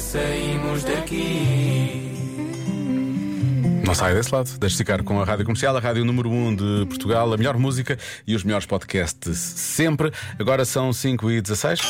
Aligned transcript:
saímos 0.00 0.82
daqui. 0.84 2.10
Não 3.84 3.94
sai 3.94 4.14
desse 4.14 4.32
lado, 4.32 4.50
deixe 4.58 4.76
ficar 4.76 5.02
com 5.02 5.20
a 5.20 5.24
Rádio 5.24 5.44
Comercial, 5.44 5.76
a 5.76 5.80
Rádio 5.80 6.04
número 6.04 6.30
1 6.30 6.56
de 6.56 6.86
Portugal, 6.86 7.32
a 7.32 7.36
melhor 7.36 7.58
música 7.58 7.98
e 8.26 8.36
os 8.36 8.44
melhores 8.44 8.64
podcasts 8.66 9.36
sempre. 9.36 10.12
Agora 10.38 10.64
são 10.64 10.92
5 10.92 11.30
e 11.30 11.40
16. 11.40 11.80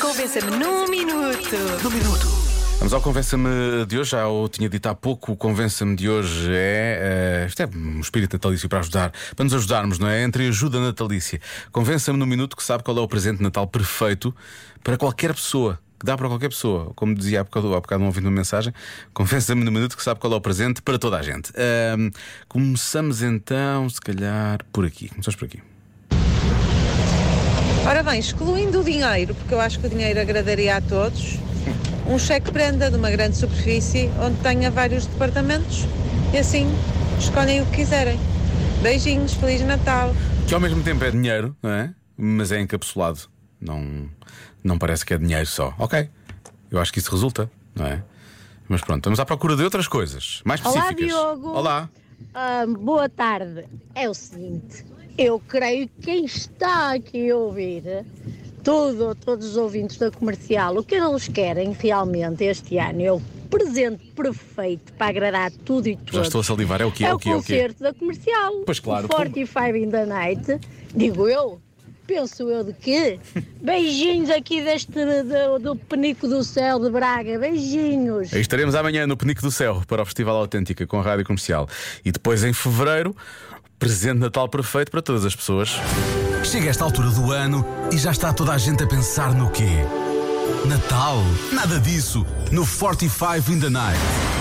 Convença-me 0.00 0.56
num 0.56 0.86
minuto. 0.88 1.56
Vamos 2.78 2.92
ao 2.92 3.00
Convença-me 3.00 3.86
de 3.86 3.98
hoje. 3.98 4.10
Já 4.10 4.26
o 4.28 4.48
tinha 4.48 4.68
dito 4.68 4.86
há 4.88 4.94
pouco. 4.94 5.32
O 5.32 5.36
Convença-me 5.36 5.94
de 5.96 6.10
hoje 6.10 6.50
é. 6.52 7.44
eh, 7.44 7.46
isto 7.48 7.62
é 7.62 7.68
um 7.74 8.00
espírito 8.00 8.34
natalício 8.34 8.68
para 8.68 8.80
ajudar, 8.80 9.12
para 9.36 9.44
nos 9.44 9.54
ajudarmos, 9.54 9.98
não 9.98 10.08
é? 10.08 10.22
Entre 10.24 10.48
ajuda 10.48 10.80
natalícia. 10.80 11.40
Convença-me 11.70 12.18
no 12.18 12.26
minuto 12.26 12.56
que 12.56 12.62
sabe 12.62 12.82
qual 12.82 12.98
é 12.98 13.00
o 13.00 13.08
presente 13.08 13.38
de 13.38 13.44
Natal 13.44 13.66
perfeito 13.66 14.34
para 14.82 14.96
qualquer 14.98 15.32
pessoa. 15.32 15.78
Que 16.02 16.06
dá 16.06 16.16
para 16.16 16.26
qualquer 16.26 16.48
pessoa. 16.48 16.90
Como 16.96 17.14
dizia 17.14 17.42
há 17.42 17.44
bocado, 17.44 17.72
há 17.76 17.80
bocado 17.80 18.00
não 18.00 18.08
ouvindo 18.08 18.24
uma 18.24 18.32
mensagem, 18.32 18.74
convença-me 19.14 19.62
no 19.62 19.70
minuto 19.70 19.96
que 19.96 20.02
sabe 20.02 20.18
qual 20.18 20.32
é 20.32 20.36
o 20.36 20.40
presente 20.40 20.82
para 20.82 20.98
toda 20.98 21.16
a 21.16 21.22
gente. 21.22 21.52
Ahm, 21.56 22.10
começamos 22.48 23.22
então, 23.22 23.88
se 23.88 24.00
calhar, 24.00 24.58
por 24.72 24.84
aqui. 24.84 25.08
Começamos 25.10 25.36
por 25.36 25.44
aqui. 25.44 25.62
Ora 27.86 28.02
bem, 28.02 28.18
excluindo 28.18 28.80
o 28.80 28.84
dinheiro, 28.84 29.32
porque 29.32 29.54
eu 29.54 29.60
acho 29.60 29.78
que 29.78 29.86
o 29.86 29.90
dinheiro 29.90 30.20
agradaria 30.20 30.76
a 30.76 30.80
todos, 30.80 31.38
um 32.08 32.18
cheque-prenda 32.18 32.90
de 32.90 32.96
uma 32.96 33.10
grande 33.12 33.36
superfície 33.36 34.10
onde 34.20 34.40
tenha 34.40 34.72
vários 34.72 35.06
departamentos 35.06 35.86
e 36.32 36.38
assim 36.38 36.66
escolhem 37.16 37.62
o 37.62 37.66
que 37.66 37.76
quiserem. 37.76 38.18
Beijinhos, 38.82 39.34
Feliz 39.34 39.62
Natal! 39.62 40.12
Que 40.48 40.54
ao 40.54 40.58
mesmo 40.58 40.82
tempo 40.82 41.04
é 41.04 41.12
dinheiro, 41.12 41.56
não 41.62 41.70
é? 41.70 41.94
Mas 42.16 42.50
é 42.50 42.60
encapsulado. 42.60 43.31
Não, 43.62 44.08
não 44.62 44.76
parece 44.78 45.06
que 45.06 45.14
é 45.14 45.18
dinheiro 45.18 45.46
só. 45.46 45.72
Ok. 45.78 46.08
Eu 46.70 46.80
acho 46.80 46.92
que 46.92 46.98
isso 46.98 47.10
resulta, 47.12 47.50
não 47.74 47.86
é? 47.86 48.02
Mas 48.68 48.80
pronto, 48.80 48.98
estamos 48.98 49.20
à 49.20 49.24
procura 49.26 49.54
de 49.56 49.62
outras 49.62 49.86
coisas 49.86 50.40
mais 50.44 50.60
Olá, 50.64 50.70
específicas. 50.74 51.06
Diogo. 51.06 51.48
Olá. 51.50 51.88
Ah, 52.34 52.64
boa 52.66 53.08
tarde. 53.08 53.64
É 53.94 54.08
o 54.08 54.14
seguinte, 54.14 54.84
eu 55.18 55.38
creio 55.40 55.86
que 55.88 56.00
quem 56.00 56.24
está 56.24 56.94
aqui 56.94 57.30
a 57.30 57.36
ouvir, 57.36 57.82
tudo, 58.64 59.14
todos 59.14 59.46
os 59.48 59.56
ouvintes 59.56 59.98
da 59.98 60.10
comercial, 60.10 60.76
o 60.76 60.82
que 60.84 60.94
eles 60.94 61.28
querem 61.28 61.72
realmente 61.72 62.44
este 62.44 62.78
ano 62.78 63.02
é 63.02 63.12
o 63.12 63.20
presente 63.50 64.06
perfeito 64.16 64.92
para 64.94 65.08
agradar 65.08 65.50
tudo 65.50 65.88
e 65.88 65.96
todos. 65.96 66.14
Já 66.14 66.22
estou 66.22 66.40
a 66.40 66.44
salivar. 66.44 66.80
É 66.80 66.86
o 66.86 66.92
quê? 66.92 67.04
É 67.04 67.08
É 67.08 67.12
o 67.12 67.16
o 67.16 67.18
quê? 67.18 67.28
É 67.28 67.32
o 67.32 67.36
concerto 67.36 67.82
da 67.82 67.92
comercial. 67.92 68.62
Pois 68.64 68.80
claro, 68.80 69.06
O 69.06 69.08
45 69.10 69.76
in 69.76 69.90
the 69.90 70.06
night, 70.06 70.58
digo 70.94 71.28
eu. 71.28 71.60
Penso 72.06 72.50
eu 72.50 72.64
de 72.64 72.72
quê? 72.72 73.18
Beijinhos 73.62 74.30
aqui 74.30 74.62
deste 74.62 74.92
do, 74.92 75.58
do 75.58 75.76
Penico 75.76 76.26
do 76.26 76.42
Céu 76.42 76.78
de 76.78 76.90
Braga. 76.90 77.38
Beijinhos. 77.38 78.32
Aí 78.32 78.40
estaremos 78.40 78.74
amanhã 78.74 79.06
no 79.06 79.16
Penico 79.16 79.42
do 79.42 79.50
Céu 79.50 79.82
para 79.86 80.02
o 80.02 80.04
Festival 80.04 80.36
Autêntica 80.36 80.86
com 80.86 80.98
a 80.98 81.02
Rádio 81.02 81.24
Comercial. 81.24 81.68
E 82.04 82.10
depois 82.10 82.42
em 82.44 82.52
fevereiro, 82.52 83.14
presente 83.78 84.18
Natal 84.18 84.48
perfeito 84.48 84.90
para 84.90 85.02
todas 85.02 85.24
as 85.24 85.34
pessoas. 85.34 85.70
Chega 86.44 86.70
esta 86.70 86.84
altura 86.84 87.10
do 87.10 87.30
ano 87.30 87.64
e 87.92 87.98
já 87.98 88.10
está 88.10 88.32
toda 88.32 88.52
a 88.52 88.58
gente 88.58 88.82
a 88.82 88.86
pensar 88.86 89.34
no 89.34 89.50
quê? 89.50 89.84
Natal? 90.66 91.18
Nada 91.52 91.78
disso. 91.78 92.26
No 92.50 92.66
45 92.66 93.52
in 93.52 93.60
the 93.60 93.70
Night. 93.70 94.31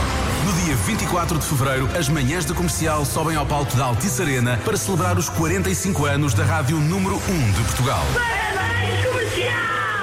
No 0.45 0.53
dia 0.64 0.75
24 0.75 1.38
de 1.38 1.45
fevereiro, 1.45 1.89
as 1.95 2.09
manhãs 2.09 2.45
da 2.45 2.56
comercial 2.56 3.06
sobem 3.06 3.36
ao 3.36 3.45
palco 3.45 3.75
da 3.75 3.86
Altice 3.86 4.22
Arena 4.22 4.59
para 4.66 4.75
celebrar 4.75 5.17
os 5.17 5.30
45 5.30 6.06
anos 6.06 6.34
da 6.34 6.44
rádio 6.44 6.78
número 6.78 7.16
1 7.30 7.52
de 7.52 7.61
Portugal. 7.61 8.03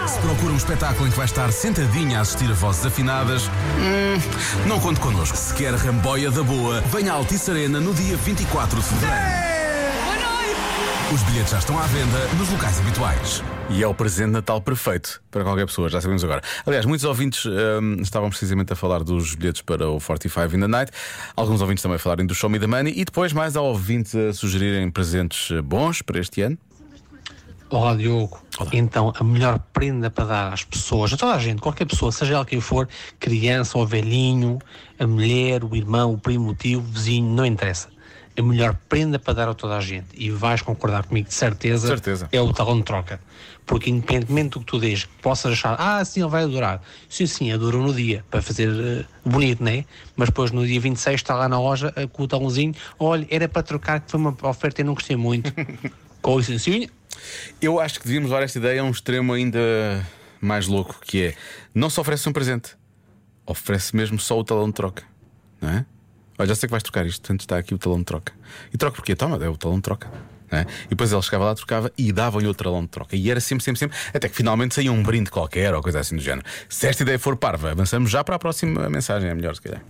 Se 0.06 0.18
procura 0.20 0.52
um 0.52 0.56
espetáculo 0.56 1.08
em 1.08 1.10
que 1.10 1.16
vai 1.16 1.26
estar 1.26 1.52
sentadinha 1.52 2.18
a 2.18 2.20
assistir 2.22 2.50
a 2.50 2.54
vozes 2.54 2.86
afinadas, 2.86 3.48
hum, 3.48 4.68
não 4.68 4.78
conte 4.78 5.00
connosco. 5.00 5.36
Se 5.36 5.52
quer 5.54 5.74
ramboia 5.74 6.30
da 6.30 6.42
boa, 6.42 6.80
venha 6.82 7.12
à 7.12 7.16
Altice 7.16 7.50
Arena 7.50 7.80
no 7.80 7.92
dia 7.92 8.16
24 8.16 8.78
de 8.78 8.86
fevereiro. 8.86 9.48
Os 11.12 11.22
bilhetes 11.22 11.50
já 11.50 11.58
estão 11.58 11.78
à 11.78 11.82
venda 11.82 12.28
nos 12.38 12.48
locais 12.50 12.78
habituais. 12.78 13.42
E 13.70 13.82
é 13.82 13.86
o 13.86 13.92
presente 13.92 14.28
de 14.28 14.32
Natal 14.32 14.62
perfeito 14.62 15.20
para 15.30 15.44
qualquer 15.44 15.66
pessoa, 15.66 15.90
já 15.90 16.00
sabemos 16.00 16.24
agora. 16.24 16.40
Aliás, 16.64 16.86
muitos 16.86 17.04
ouvintes 17.04 17.44
hum, 17.44 17.96
estavam 18.00 18.30
precisamente 18.30 18.72
a 18.72 18.76
falar 18.76 19.04
dos 19.04 19.34
bilhetes 19.34 19.60
para 19.60 19.88
o 19.88 20.00
45 20.00 20.56
in 20.56 20.60
the 20.60 20.66
Night. 20.66 20.92
Alguns 21.36 21.60
ouvintes 21.60 21.82
também 21.82 21.96
a 21.96 21.98
falarem 21.98 22.26
do 22.26 22.34
Show 22.34 22.48
Me 22.48 22.58
the 22.58 22.66
Money. 22.66 22.94
E 22.96 23.04
depois 23.04 23.32
mais 23.34 23.56
há 23.56 23.60
ouvintes 23.60 24.14
a 24.14 24.32
sugerirem 24.32 24.90
presentes 24.90 25.50
eh, 25.50 25.60
bons 25.60 26.00
para 26.00 26.18
este 26.18 26.40
ano. 26.40 26.56
Olá 27.70 27.94
Diogo, 27.94 28.40
então 28.72 29.12
a 29.14 29.22
melhor 29.22 29.58
prenda 29.74 30.10
para 30.10 30.24
dar 30.24 30.52
às 30.54 30.64
pessoas, 30.64 31.12
a 31.12 31.18
toda 31.18 31.34
a 31.34 31.38
gente, 31.38 31.60
qualquer 31.60 31.84
pessoa, 31.84 32.10
seja 32.10 32.32
ela 32.32 32.46
quem 32.46 32.62
for, 32.62 32.88
criança 33.20 33.76
ou 33.76 33.86
velhinho, 33.86 34.58
a 34.98 35.06
mulher, 35.06 35.62
o 35.62 35.76
irmão, 35.76 36.14
o 36.14 36.18
primo, 36.18 36.52
o 36.52 36.54
tio, 36.54 36.78
o 36.78 36.82
vizinho, 36.82 37.28
não 37.28 37.44
interessa. 37.44 37.90
A 38.38 38.42
melhor 38.42 38.76
prenda 38.88 39.18
para 39.18 39.34
dar 39.34 39.48
a 39.48 39.54
toda 39.54 39.76
a 39.76 39.80
gente, 39.80 40.06
e 40.14 40.30
vais 40.30 40.62
concordar 40.62 41.04
comigo 41.04 41.26
de 41.26 41.34
certeza, 41.34 41.88
Certeza. 41.88 42.28
é 42.30 42.40
o 42.40 42.52
talão 42.52 42.78
de 42.78 42.84
troca. 42.84 43.20
Porque 43.66 43.90
independentemente 43.90 44.50
do 44.50 44.60
que 44.60 44.66
tu 44.66 44.78
dês, 44.78 45.06
possas 45.20 45.52
achar, 45.54 45.74
ah, 45.78 46.04
sim, 46.04 46.20
ele 46.20 46.30
vai 46.30 46.44
adorar. 46.44 46.80
Sim, 47.08 47.26
sim, 47.26 47.50
adorou 47.52 47.82
no 47.82 47.92
dia, 47.92 48.24
para 48.30 48.40
fazer 48.40 48.68
eh, 48.68 49.04
bonito, 49.28 49.62
né? 49.62 49.84
Mas 50.16 50.28
depois 50.28 50.52
no 50.52 50.64
dia 50.64 50.80
26 50.80 51.16
está 51.16 51.34
lá 51.34 51.48
na 51.48 51.60
loja 51.60 51.92
eh, 51.96 52.06
com 52.06 52.22
o 52.22 52.28
talãozinho, 52.28 52.74
olha, 52.98 53.26
era 53.28 53.48
para 53.48 53.62
trocar, 53.62 54.00
que 54.00 54.10
foi 54.10 54.20
uma 54.20 54.34
oferta 54.44 54.80
e 54.80 54.84
não 54.84 54.94
gostei 54.94 55.16
muito. 55.16 55.52
com 56.22 56.38
licencinha, 56.38 56.88
Eu 57.60 57.80
acho 57.80 57.98
que 57.98 58.06
devíamos 58.06 58.30
levar 58.30 58.44
esta 58.44 58.58
ideia 58.58 58.80
a 58.80 58.84
um 58.84 58.90
extremo 58.90 59.32
ainda 59.32 59.58
mais 60.40 60.68
louco, 60.68 61.00
que 61.04 61.24
é 61.24 61.34
não 61.74 61.90
se 61.90 61.98
oferece 61.98 62.28
um 62.28 62.32
presente, 62.32 62.76
oferece 63.44 63.94
mesmo 63.96 64.18
só 64.18 64.38
o 64.38 64.44
talão 64.44 64.68
de 64.68 64.74
troca, 64.74 65.02
não 65.60 65.70
é? 65.70 65.86
Olha, 66.38 66.48
já 66.48 66.54
sei 66.54 66.68
que 66.68 66.70
vais 66.70 66.82
trocar 66.82 67.04
isto, 67.04 67.20
portanto 67.20 67.40
está 67.40 67.58
aqui 67.58 67.74
o 67.74 67.78
talão 67.78 67.98
de 67.98 68.04
troca. 68.04 68.32
E 68.72 68.78
troca 68.78 68.96
porquê? 68.96 69.16
Toma, 69.16 69.42
é 69.44 69.48
o 69.48 69.56
talão 69.56 69.76
de 69.76 69.82
troca. 69.82 70.08
é? 70.50 70.62
E 70.86 70.90
depois 70.90 71.12
ele 71.12 71.20
chegava 71.22 71.46
lá, 71.46 71.54
trocava 71.54 71.92
e 71.98 72.12
davam-lhe 72.12 72.46
o 72.46 72.54
talão 72.54 72.82
de 72.82 72.88
troca. 72.88 73.16
E 73.16 73.30
era 73.30 73.40
sempre, 73.40 73.64
sempre, 73.64 73.78
sempre, 73.80 73.98
até 74.14 74.28
que 74.28 74.36
finalmente 74.36 74.74
saía 74.74 74.92
um 74.92 75.02
brinde 75.02 75.30
qualquer 75.30 75.74
ou 75.74 75.82
coisa 75.82 76.00
assim 76.00 76.16
do 76.16 76.22
género. 76.22 76.46
Se 76.68 76.86
esta 76.86 77.02
ideia 77.02 77.18
for 77.18 77.36
parva, 77.36 77.72
avançamos 77.72 78.10
já 78.10 78.22
para 78.22 78.36
a 78.36 78.38
próxima 78.38 78.88
mensagem, 78.88 79.28
é 79.28 79.34
melhor 79.34 79.54
se 79.56 79.62
calhar. 79.62 79.82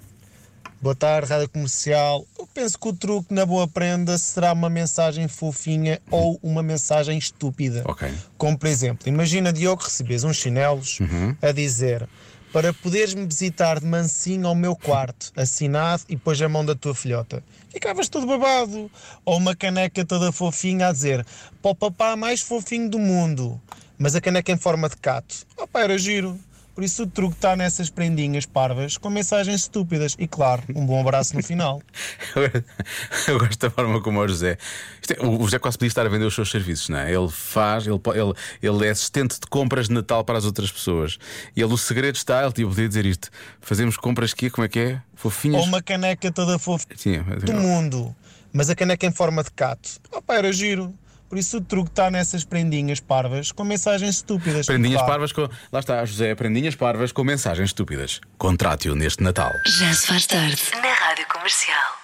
Boa 0.80 0.94
tarde, 0.94 1.28
Rádio 1.28 1.48
Comercial. 1.48 2.24
Eu 2.38 2.46
penso 2.46 2.78
que 2.78 2.88
o 2.88 2.92
truque 2.92 3.34
na 3.34 3.44
boa 3.44 3.66
prenda 3.66 4.16
será 4.16 4.52
uma 4.52 4.70
mensagem 4.70 5.26
fofinha 5.26 6.00
ou 6.08 6.38
uma 6.40 6.62
mensagem 6.62 7.18
estúpida. 7.18 7.82
Ok. 7.84 8.08
Como, 8.36 8.56
por 8.56 8.68
exemplo, 8.68 9.08
imagina, 9.08 9.52
Diogo, 9.52 9.82
recebes 9.82 10.22
uns 10.22 10.36
chinelos 10.36 11.00
a 11.42 11.50
dizer 11.50 12.08
para 12.52 12.72
poderes-me 12.72 13.26
visitar 13.26 13.80
de 13.80 13.86
mansinho 13.86 14.46
ao 14.46 14.54
meu 14.54 14.74
quarto, 14.74 15.32
assinado 15.36 16.02
e 16.08 16.16
depois 16.16 16.40
a 16.40 16.48
mão 16.48 16.64
da 16.64 16.74
tua 16.74 16.94
filhota. 16.94 17.42
Ficavas 17.70 18.08
todo 18.08 18.26
babado. 18.26 18.90
Ou 19.24 19.36
uma 19.36 19.54
caneca 19.54 20.04
toda 20.04 20.32
fofinha 20.32 20.88
a 20.88 20.92
dizer 20.92 21.26
para 21.60 21.70
o 21.70 21.74
papá 21.74 22.16
mais 22.16 22.40
fofinho 22.40 22.88
do 22.88 22.98
mundo, 22.98 23.60
mas 23.98 24.14
a 24.14 24.20
caneca 24.20 24.50
em 24.52 24.56
forma 24.56 24.88
de 24.88 24.96
cato. 24.96 25.46
Opa, 25.56 25.80
era 25.80 25.98
giro. 25.98 26.38
Por 26.78 26.84
isso 26.84 27.02
o 27.02 27.06
truque 27.08 27.34
está 27.34 27.56
nessas 27.56 27.90
prendinhas 27.90 28.46
parvas 28.46 28.96
com 28.96 29.10
mensagens 29.10 29.62
estúpidas 29.62 30.14
e, 30.16 30.28
claro, 30.28 30.62
um 30.76 30.86
bom 30.86 31.00
abraço 31.00 31.34
no 31.34 31.42
final. 31.42 31.82
Eu 33.26 33.36
gosto 33.36 33.58
da 33.58 33.68
forma 33.68 34.00
como 34.00 34.20
o 34.20 34.28
José. 34.28 34.56
É- 35.10 35.26
o 35.26 35.42
José 35.42 35.58
quase 35.58 35.76
podia 35.76 35.88
estar 35.88 36.06
a 36.06 36.08
vender 36.08 36.26
os 36.26 36.36
seus 36.36 36.48
serviços, 36.48 36.88
não 36.88 36.98
é? 37.00 37.12
Ele 37.12 37.28
faz, 37.28 37.84
ele, 37.84 37.98
ele, 38.14 38.32
ele 38.62 38.86
é 38.86 38.90
assistente 38.90 39.40
de 39.40 39.46
compras 39.48 39.88
de 39.88 39.94
Natal 39.94 40.22
para 40.22 40.38
as 40.38 40.44
outras 40.44 40.70
pessoas. 40.70 41.18
E 41.56 41.60
ele, 41.60 41.74
o 41.74 41.76
segredo 41.76 42.14
está, 42.14 42.44
ele 42.44 42.52
tipo, 42.52 42.68
podia 42.68 42.86
dizer 42.86 43.06
isto: 43.06 43.28
fazemos 43.60 43.96
compras 43.96 44.32
que 44.32 44.48
como 44.48 44.64
é 44.64 44.68
que 44.68 44.78
é? 44.78 45.02
Fofinhas. 45.16 45.62
Ou 45.62 45.66
uma 45.66 45.82
caneca 45.82 46.30
toda 46.30 46.60
fofinha 46.60 46.94
Sim, 46.94 47.18
do 47.44 47.54
mundo, 47.54 48.14
mas 48.52 48.70
a 48.70 48.76
caneca 48.76 49.04
em 49.04 49.10
forma 49.10 49.42
de 49.42 49.50
cato. 49.50 49.98
Opa, 50.12 50.36
era 50.36 50.52
giro. 50.52 50.94
Por 51.28 51.38
isso 51.38 51.58
o 51.58 51.60
truque 51.60 51.90
está 51.90 52.10
nessas 52.10 52.44
prendinhas 52.44 53.00
parvas 53.00 53.52
com 53.52 53.62
mensagens 53.64 54.16
estúpidas. 54.16 54.66
Prendinhas 54.66 55.00
Claro. 55.00 55.12
parvas 55.12 55.32
com. 55.32 55.48
Lá 55.70 55.80
está, 55.80 56.04
José, 56.04 56.34
prendinhas 56.34 56.74
parvas 56.74 57.12
com 57.12 57.22
mensagens 57.22 57.68
estúpidas. 57.70 58.20
Contrate-o 58.38 58.94
neste 58.94 59.22
Natal. 59.22 59.52
Já 59.66 59.92
se 59.92 60.06
faz 60.06 60.26
tarde. 60.26 60.56
Na 60.82 60.92
Rádio 60.92 61.26
Comercial. 61.28 61.97